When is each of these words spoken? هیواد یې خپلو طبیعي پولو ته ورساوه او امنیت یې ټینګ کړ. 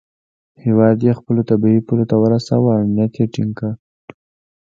هیواد 0.63 0.97
یې 1.05 1.11
خپلو 1.19 1.41
طبیعي 1.49 1.81
پولو 1.87 2.05
ته 2.09 2.15
ورساوه 2.19 2.69
او 2.75 2.81
امنیت 2.85 3.13
یې 3.19 3.25
ټینګ 3.33 3.51
کړ. 3.59 3.71